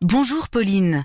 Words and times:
Bonjour 0.00 0.48
Pauline. 0.48 1.04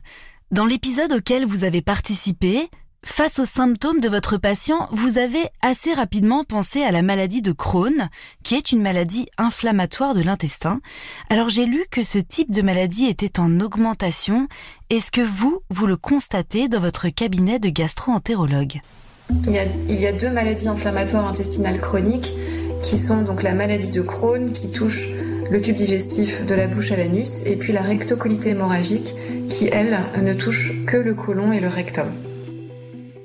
Dans 0.51 0.65
l'épisode 0.65 1.13
auquel 1.13 1.45
vous 1.45 1.63
avez 1.63 1.81
participé, 1.81 2.69
face 3.05 3.39
aux 3.39 3.45
symptômes 3.45 3.99
de 3.99 4.09
votre 4.09 4.37
patient, 4.37 4.87
vous 4.91 5.17
avez 5.17 5.47
assez 5.61 5.93
rapidement 5.93 6.43
pensé 6.43 6.83
à 6.83 6.91
la 6.91 7.01
maladie 7.01 7.41
de 7.41 7.51
Crohn, 7.51 8.09
qui 8.43 8.55
est 8.55 8.71
une 8.71 8.81
maladie 8.81 9.27
inflammatoire 9.37 10.13
de 10.13 10.21
l'intestin. 10.21 10.81
Alors 11.29 11.49
j'ai 11.49 11.65
lu 11.65 11.85
que 11.89 12.03
ce 12.03 12.17
type 12.17 12.51
de 12.51 12.61
maladie 12.61 13.05
était 13.05 13.39
en 13.39 13.59
augmentation. 13.59 14.47
Est-ce 14.89 15.11
que 15.11 15.21
vous, 15.21 15.61
vous 15.69 15.87
le 15.87 15.95
constatez 15.95 16.67
dans 16.67 16.79
votre 16.79 17.09
cabinet 17.09 17.59
de 17.59 17.69
gastro-entérologue? 17.69 18.81
Il 19.29 19.99
y, 19.99 20.07
a, 20.07 20.11
deux 20.11 20.29
maladies 20.29 20.67
inflammatoires 20.67 21.27
intestinales 21.27 21.79
chroniques 21.79 22.33
qui 22.81 22.97
sont 22.97 23.21
donc 23.21 23.43
la 23.43 23.53
maladie 23.53 23.91
de 23.91 24.01
Crohn 24.01 24.51
qui 24.51 24.71
touche 24.71 25.09
le 25.49 25.61
tube 25.61 25.75
digestif 25.75 26.45
de 26.45 26.55
la 26.55 26.67
bouche 26.67 26.91
à 26.91 26.97
l'anus, 26.97 27.45
et 27.45 27.55
puis 27.55 27.71
la 27.71 27.81
rectocolite 27.81 28.45
hémorragique 28.45 29.15
qui, 29.49 29.69
elle, 29.71 29.97
ne 30.21 30.33
touche 30.33 30.85
que 30.85 30.97
le 30.97 31.13
côlon 31.13 31.51
et 31.51 31.59
le 31.59 31.69
rectum. 31.69 32.07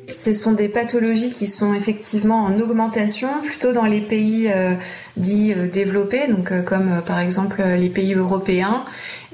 Ce 0.08 0.34
sont 0.34 0.52
des 0.52 0.68
pathologies 0.68 1.30
qui 1.30 1.46
sont 1.46 1.74
effectivement 1.74 2.44
en 2.44 2.58
augmentation, 2.60 3.28
plutôt 3.42 3.72
dans 3.72 3.86
les 3.86 4.00
pays 4.00 4.48
euh, 4.54 4.74
dits 5.16 5.54
euh, 5.56 5.66
développés, 5.66 6.28
donc 6.28 6.52
euh, 6.52 6.62
comme 6.62 7.02
par 7.06 7.18
exemple 7.18 7.62
les 7.62 7.88
pays 7.88 8.14
européens, 8.14 8.84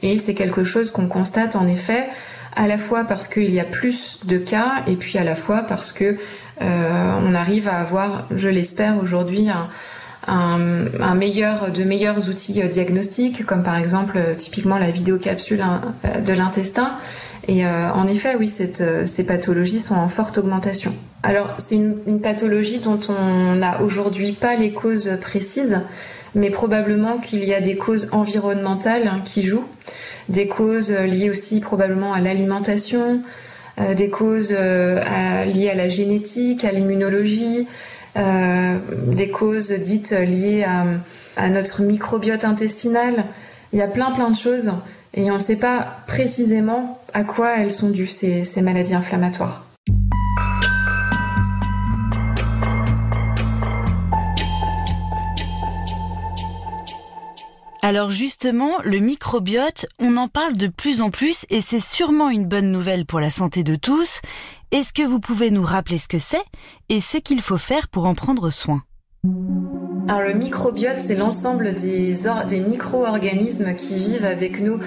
et 0.03 0.17
c'est 0.19 0.35
quelque 0.35 0.65
chose 0.65 0.91
qu'on 0.91 1.09
constate 1.09 1.57
en 1.57 1.67
effet 1.67 2.07
à 2.57 2.67
la 2.67 2.79
fois 2.79 3.05
parce 3.05 3.29
qu'il 3.29 3.53
y 3.53 3.61
a 3.61 3.65
plus 3.65 4.19
de 4.25 4.39
cas 4.39 4.83
et 4.87 4.97
puis 4.97 5.19
à 5.19 5.25
la 5.25 5.37
fois 5.37 5.63
parce 5.63 5.93
que 5.93 6.17
on 6.61 7.35
arrive 7.35 7.69
à 7.69 7.79
avoir, 7.79 8.27
je 8.35 8.49
l'espère 8.49 9.03
aujourd'hui, 9.03 9.49
un, 10.29 11.15
meilleur, 11.15 11.71
de 11.71 11.85
meilleurs 11.85 12.29
outils 12.29 12.61
euh, 12.63 12.69
diagnostiques, 12.69 13.45
comme 13.47 13.63
par 13.63 13.77
exemple 13.77 14.17
euh, 14.17 14.35
typiquement 14.35 14.79
la 14.79 14.91
vidéocapsule 14.91 15.61
hein, 15.61 15.81
euh, 16.05 16.21
de 16.21 16.33
l'intestin. 16.33 16.93
Et 17.47 17.65
en 17.65 18.07
effet, 18.07 18.37
oui, 18.39 18.47
ces 18.47 19.25
pathologies 19.27 19.81
sont 19.81 19.95
en 19.95 20.09
forte 20.09 20.37
augmentation. 20.37 20.93
Alors, 21.23 21.55
c'est 21.57 21.77
une, 21.77 22.21
pathologie 22.21 22.79
dont 22.79 23.01
on 23.09 23.55
n'a 23.55 23.81
aujourd'hui 23.81 24.33
pas 24.33 24.55
les 24.55 24.71
causes 24.71 25.17
précises, 25.23 25.81
mais 26.35 26.51
probablement 26.51 27.17
qu'il 27.17 27.43
y 27.43 27.55
a 27.55 27.63
des 27.63 27.79
causes 27.79 28.11
environnementales 28.13 29.09
hein, 29.09 29.23
qui 29.25 29.43
jouent, 29.43 29.65
des 30.29 30.47
causes 30.47 30.91
liées 30.91 31.31
aussi 31.31 31.61
probablement 31.61 32.13
à 32.13 32.21
l'alimentation, 32.21 33.23
des 33.97 34.11
causes 34.11 34.51
liées 34.51 35.71
à 35.71 35.75
la 35.75 35.89
génétique, 35.89 36.65
à 36.65 36.73
l'immunologie, 36.73 37.67
euh, 38.17 38.79
des 39.07 39.29
causes 39.29 39.71
dites 39.71 40.11
liées 40.11 40.65
à, 40.65 41.49
notre 41.51 41.83
microbiote 41.83 42.45
intestinal. 42.45 43.25
Il 43.73 43.79
y 43.79 43.83
a 43.83 43.87
plein 43.87 44.11
plein 44.11 44.31
de 44.31 44.37
choses 44.37 44.73
et 45.15 45.31
on 45.31 45.35
ne 45.35 45.39
sait 45.39 45.57
pas 45.57 46.01
précisément 46.07 47.01
à 47.15 47.23
quoi 47.23 47.59
elles 47.59 47.71
sont 47.71 47.91
dues, 47.91 48.09
ces 48.09 48.63
maladies 48.63 48.95
inflammatoires. 48.95 49.68
Alors 57.83 58.11
justement, 58.11 58.73
le 58.85 58.99
microbiote, 58.99 59.87
on 60.01 60.17
en 60.17 60.27
parle 60.27 60.57
de 60.57 60.67
plus 60.67 61.01
en 61.01 61.11
plus 61.11 61.47
et 61.49 61.61
c'est 61.61 61.81
sûrement 61.81 62.29
une 62.29 62.45
bonne 62.45 62.73
nouvelle 62.73 63.07
pour 63.07 63.21
la 63.21 63.31
santé 63.31 63.63
de 63.63 63.77
tous. 63.77 64.21
Est-ce 64.73 64.93
que 64.93 65.03
vous 65.03 65.21
pouvez 65.21 65.51
nous 65.51 65.63
rappeler 65.63 65.99
ce 65.99 66.09
que 66.09 66.19
c'est 66.19 66.43
et 66.89 67.01
ce 67.01 67.19
qu'il 67.19 67.41
faut 67.41 67.59
faire 67.59 67.89
pour 67.89 68.07
en 68.07 68.15
prendre 68.15 68.51
soin? 68.51 68.83
Alors 70.09 70.23
le 70.23 70.35
microbiote, 70.35 70.99
c'est 70.99 71.17
l'ensemble 71.17 71.75
des, 71.75 72.17
micro-organismes 72.61 73.75
qui 73.75 73.95
vivent 73.95 74.25
avec 74.25 74.61
nous 74.61 74.79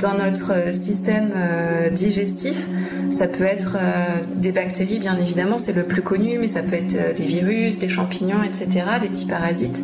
dans 0.00 0.14
notre 0.14 0.72
système 0.72 1.30
euh, 1.34 1.88
digestif. 1.90 2.66
Ça 3.10 3.26
peut 3.26 3.44
être 3.44 3.76
euh, 3.80 4.04
des 4.36 4.52
bactéries, 4.52 4.98
bien 4.98 5.16
évidemment, 5.16 5.58
c'est 5.58 5.72
le 5.72 5.84
plus 5.84 6.02
connu, 6.02 6.38
mais 6.38 6.48
ça 6.48 6.62
peut 6.62 6.74
être 6.74 6.96
euh, 6.96 7.14
des 7.14 7.24
virus, 7.24 7.78
des 7.78 7.88
champignons, 7.88 8.42
etc., 8.42 8.84
des 9.00 9.08
petits 9.08 9.26
parasites. 9.26 9.82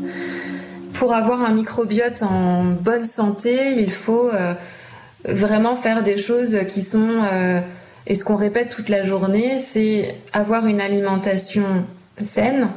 Pour 0.95 1.15
avoir 1.15 1.43
un 1.45 1.53
microbiote 1.53 2.23
en 2.23 2.65
bonne 2.65 3.05
santé, 3.05 3.75
il 3.79 3.91
faut 3.91 4.31
vraiment 5.25 5.75
faire 5.75 6.03
des 6.03 6.19
choses 6.19 6.57
qui 6.69 6.83
sont 6.83 7.23
et 8.07 8.15
ce 8.15 8.25
qu'on 8.25 8.37
répète 8.37 8.69
toute 8.69 8.89
la 8.89 9.03
journée, 9.05 9.59
c'est 9.59 10.17
avoir 10.33 10.67
une 10.67 10.81
alimentation 10.81 11.65
saine, 12.21 12.69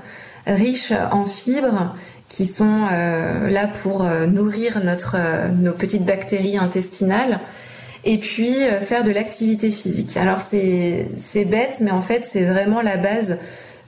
riche 0.46 0.94
en 1.12 1.26
fibres 1.26 1.96
qui 2.30 2.46
sont 2.46 2.88
euh, 2.92 3.50
là 3.50 3.68
pour 3.68 4.04
euh, 4.04 4.28
nourrir 4.28 4.84
notre, 4.84 5.16
euh, 5.18 5.48
nos 5.50 5.72
petites 5.72 6.06
bactéries 6.06 6.58
intestinales 6.58 7.40
et 8.04 8.20
puis 8.20 8.54
faire 8.82 9.04
de 9.04 9.10
l'activité 9.10 9.72
physique. 9.72 10.16
Alors 10.16 10.40
c'est 10.40 11.08
bête, 11.48 11.78
mais 11.82 11.90
en 11.90 12.04
fait 12.04 12.24
c'est 12.24 12.46
vraiment 12.46 12.84
la 12.84 12.98
base 12.98 13.40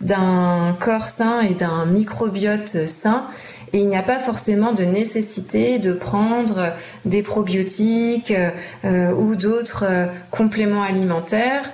d'un 0.02 0.76
corps 0.80 1.08
sain 1.08 1.42
et 1.42 1.54
d'un 1.54 1.86
microbiote 1.86 2.88
sain 2.88 3.28
et 3.74 3.80
il 3.80 3.88
n'y 3.88 3.98
a 3.98 4.04
pas 4.04 4.20
forcément 4.20 4.72
de 4.72 4.84
nécessité 4.84 5.80
de 5.80 5.94
prendre 5.94 6.72
des 7.06 7.22
probiotiques 7.22 8.34
euh, 8.86 9.12
ou 9.14 9.36
d'autres 9.36 9.86
euh, 9.88 10.06
compléments 10.32 10.84
alimentaires. 10.84 11.70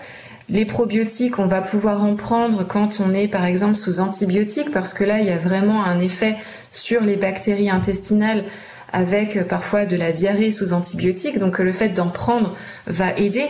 Les 0.50 0.66
probiotiques, 0.66 1.40
on 1.40 1.46
va 1.46 1.62
pouvoir 1.62 2.04
en 2.04 2.16
prendre 2.16 2.66
quand 2.68 3.00
on 3.00 3.14
est 3.14 3.28
par 3.28 3.46
exemple 3.46 3.76
sous 3.76 4.00
antibiotiques 4.00 4.72
parce 4.72 4.94
que 4.94 5.04
là, 5.04 5.20
il 5.20 5.28
y 5.28 5.32
a 5.32 5.38
vraiment 5.38 5.84
un 5.84 6.00
effet 6.00 6.36
sur 6.72 7.02
les 7.02 7.16
bactéries 7.16 7.70
intestinales 7.70 8.44
avec 8.92 9.38
euh, 9.38 9.44
parfois 9.44 9.86
de 9.86 9.96
la 9.96 10.12
diarrhée 10.12 10.52
sous 10.52 10.74
antibiotiques. 10.74 11.38
Donc 11.38 11.60
le 11.60 11.72
fait 11.72 11.90
d'en 11.90 12.10
prendre 12.10 12.56
va 12.88 13.16
aider. 13.18 13.46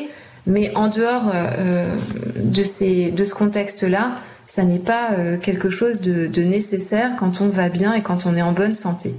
Mais 0.45 0.75
en 0.75 0.89
dehors 0.89 1.31
de, 2.35 2.63
ce 2.63 3.33
contexte-là, 3.33 4.17
ça 4.53 4.63
n'est 4.65 4.77
pas 4.77 5.13
euh, 5.13 5.39
quelque 5.39 5.71
chose 5.71 5.99
de, 5.99 6.43
nécessaire 6.43 7.15
quand 7.15 7.41
on 7.41 7.49
va 7.49 7.69
bien 7.69 7.95
et 7.95 8.03
quand 8.03 8.27
on 8.27 8.35
est 8.35 8.41
en 8.43 8.51
bonne 8.51 8.75
santé. 8.75 9.15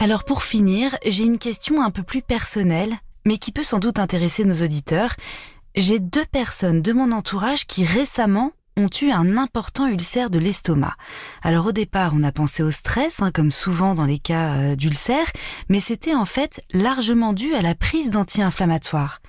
Alors 0.00 0.24
pour 0.24 0.42
finir, 0.42 0.96
j'ai 1.06 1.22
une 1.22 1.38
question 1.38 1.80
un 1.80 1.92
peu 1.92 2.02
plus 2.02 2.20
personnelle, 2.20 2.96
mais 3.24 3.38
qui 3.38 3.52
peut 3.52 3.62
sans 3.62 3.78
doute 3.78 4.00
intéresser 4.00 4.44
nos 4.44 4.64
auditeurs. 4.64 5.14
J'ai 5.76 6.00
deux 6.00 6.26
personnes 6.32 6.82
de 6.82 6.92
mon 6.92 7.12
entourage 7.12 7.68
qui 7.68 7.84
récemment 7.84 8.50
ont 8.76 8.88
eu 9.02 9.10
un 9.10 9.36
important 9.36 9.86
ulcère 9.86 10.30
de 10.30 10.38
l'estomac. 10.38 10.94
Alors 11.42 11.66
au 11.66 11.72
départ, 11.72 12.12
on 12.14 12.22
a 12.22 12.32
pensé 12.32 12.62
au 12.62 12.70
stress, 12.70 13.20
hein, 13.20 13.30
comme 13.32 13.50
souvent 13.50 13.94
dans 13.94 14.04
les 14.04 14.18
cas 14.18 14.54
euh, 14.54 14.76
d'ulcère, 14.76 15.26
mais 15.68 15.80
c'était 15.80 16.14
en 16.14 16.24
fait 16.24 16.60
largement 16.72 17.32
dû 17.32 17.54
à 17.54 17.62
la 17.62 17.74
prise 17.74 18.10
d'anti-inflammatoires. 18.10 19.20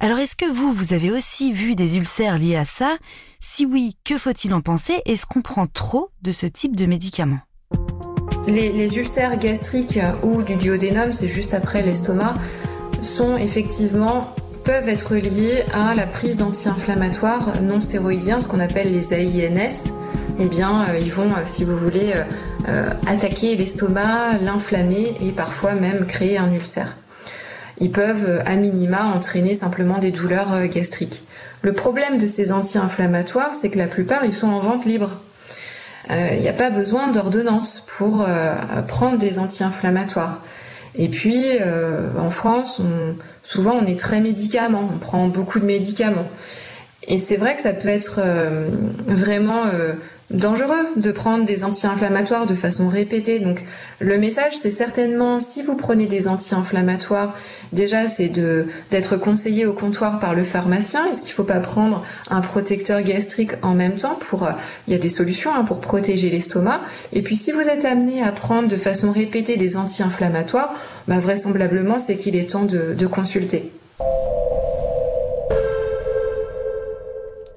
Alors 0.00 0.18
est-ce 0.18 0.36
que 0.36 0.50
vous, 0.50 0.72
vous 0.72 0.92
avez 0.92 1.10
aussi 1.10 1.52
vu 1.52 1.76
des 1.76 1.96
ulcères 1.96 2.38
liés 2.38 2.56
à 2.56 2.64
ça? 2.64 2.98
Si 3.40 3.64
oui, 3.64 3.96
que 4.04 4.18
faut-il 4.18 4.52
en 4.52 4.60
penser? 4.60 5.00
Est-ce 5.06 5.26
qu'on 5.26 5.42
prend 5.42 5.66
trop 5.66 6.10
de 6.22 6.32
ce 6.32 6.46
type 6.46 6.76
de 6.76 6.86
médicaments? 6.86 7.40
Les, 8.46 8.70
les 8.70 8.98
ulcères 8.98 9.38
gastriques 9.38 9.98
ou 10.22 10.42
du 10.42 10.56
duodénum, 10.56 11.12
c'est 11.12 11.28
juste 11.28 11.54
après 11.54 11.82
l'estomac, 11.82 12.34
sont 13.00 13.36
effectivement 13.36 14.34
peuvent 14.64 14.88
être 14.88 15.14
liées 15.14 15.62
à 15.74 15.94
la 15.94 16.06
prise 16.06 16.38
d'anti-inflammatoires 16.38 17.60
non 17.62 17.80
stéroïdiens, 17.80 18.40
ce 18.40 18.48
qu'on 18.48 18.60
appelle 18.60 18.92
les 18.92 19.12
AINS. 19.12 19.90
Eh 20.40 20.46
bien, 20.46 20.86
euh, 20.88 20.98
ils 20.98 21.12
vont, 21.12 21.30
euh, 21.30 21.42
si 21.44 21.64
vous 21.64 21.76
voulez, 21.76 22.14
euh, 22.68 22.88
attaquer 23.06 23.56
l'estomac, 23.56 24.38
l'inflammer 24.40 25.14
et 25.20 25.32
parfois 25.32 25.74
même 25.74 26.06
créer 26.06 26.38
un 26.38 26.50
ulcère. 26.50 26.96
Ils 27.78 27.90
peuvent, 27.90 28.42
à 28.46 28.56
minima, 28.56 29.04
entraîner 29.14 29.54
simplement 29.54 29.98
des 29.98 30.12
douleurs 30.12 30.66
gastriques. 30.68 31.24
Le 31.60 31.72
problème 31.72 32.18
de 32.18 32.26
ces 32.26 32.50
anti-inflammatoires, 32.52 33.54
c'est 33.54 33.68
que 33.68 33.78
la 33.78 33.86
plupart, 33.86 34.24
ils 34.24 34.32
sont 34.32 34.48
en 34.48 34.60
vente 34.60 34.86
libre. 34.86 35.20
Il 36.08 36.40
n'y 36.40 36.48
a 36.48 36.52
pas 36.52 36.70
besoin 36.70 37.08
d'ordonnance 37.08 37.84
pour 37.98 38.24
prendre 38.86 39.18
des 39.18 39.40
anti-inflammatoires. 39.40 40.40
Et 40.94 41.08
puis, 41.08 41.42
en 42.16 42.30
France, 42.30 42.78
on, 42.78 43.16
souvent 43.44 43.74
on 43.80 43.86
est 43.86 43.98
très 43.98 44.20
médicaments, 44.20 44.88
on 44.92 44.98
prend 44.98 45.28
beaucoup 45.28 45.60
de 45.60 45.66
médicaments. 45.66 46.26
Et 47.06 47.18
c'est 47.18 47.36
vrai 47.36 47.54
que 47.54 47.60
ça 47.60 47.74
peut 47.74 47.88
être 47.88 48.18
euh, 48.24 48.70
vraiment 49.06 49.64
euh, 49.72 49.92
dangereux 50.34 50.74
de 50.96 51.12
prendre 51.12 51.44
des 51.44 51.64
anti-inflammatoires 51.64 52.46
de 52.46 52.54
façon 52.54 52.88
répétée. 52.88 53.38
Donc 53.38 53.64
le 54.00 54.18
message 54.18 54.54
c'est 54.60 54.70
certainement 54.70 55.40
si 55.40 55.62
vous 55.62 55.76
prenez 55.76 56.06
des 56.06 56.28
anti-inflammatoires, 56.28 57.34
déjà 57.72 58.06
c'est 58.08 58.28
d'être 58.90 59.16
conseillé 59.16 59.66
au 59.66 59.72
comptoir 59.72 60.20
par 60.20 60.34
le 60.34 60.44
pharmacien. 60.44 61.06
Est-ce 61.06 61.22
qu'il 61.22 61.30
ne 61.30 61.34
faut 61.34 61.44
pas 61.44 61.60
prendre 61.60 62.04
un 62.30 62.40
protecteur 62.40 63.02
gastrique 63.02 63.52
en 63.62 63.74
même 63.74 63.94
temps 63.94 64.18
pour 64.20 64.48
il 64.86 64.92
y 64.92 64.96
a 64.96 64.98
des 65.00 65.10
solutions 65.10 65.54
hein, 65.54 65.64
pour 65.64 65.80
protéger 65.80 66.30
l'estomac. 66.30 66.80
Et 67.12 67.22
puis 67.22 67.36
si 67.36 67.52
vous 67.52 67.60
êtes 67.60 67.84
amené 67.84 68.22
à 68.22 68.32
prendre 68.32 68.68
de 68.68 68.76
façon 68.76 69.12
répétée 69.12 69.56
des 69.56 69.76
anti-inflammatoires, 69.76 70.74
bah, 71.08 71.18
vraisemblablement 71.18 71.98
c'est 71.98 72.16
qu'il 72.16 72.36
est 72.36 72.50
temps 72.50 72.64
de 72.64 73.06
consulter. 73.06 73.72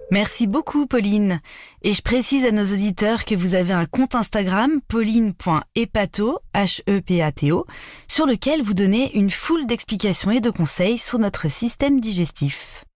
Merci 0.09 0.47
beaucoup 0.47 0.87
Pauline. 0.87 1.41
Et 1.81 1.93
je 1.93 2.01
précise 2.01 2.45
à 2.45 2.51
nos 2.51 2.63
auditeurs 2.63 3.25
que 3.25 3.35
vous 3.35 3.55
avez 3.55 3.73
un 3.73 3.85
compte 3.85 4.15
Instagram 4.15 4.79
pauline.epato, 4.87 6.39
H-E-P-A-T-O, 6.55 7.65
sur 8.07 8.25
lequel 8.25 8.61
vous 8.61 8.73
donnez 8.73 9.15
une 9.17 9.31
foule 9.31 9.65
d'explications 9.65 10.31
et 10.31 10.39
de 10.39 10.49
conseils 10.49 10.97
sur 10.97 11.19
notre 11.19 11.49
système 11.49 11.99
digestif. 11.99 12.86